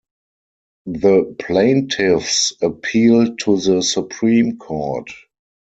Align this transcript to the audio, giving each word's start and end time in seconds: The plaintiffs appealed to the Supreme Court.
The 0.87 1.35
plaintiffs 1.37 2.53
appealed 2.59 3.37
to 3.41 3.59
the 3.59 3.83
Supreme 3.83 4.57
Court. 4.57 5.11